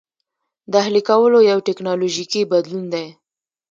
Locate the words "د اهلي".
0.71-1.01